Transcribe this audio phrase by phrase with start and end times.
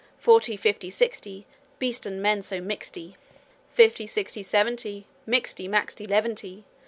[0.17, 1.45] Forty, fifty, sixty
[1.77, 3.17] Beast and man so mixty!
[3.75, 6.63] 'Fifty, sixty, seventy Mixty, maxty, leaventy!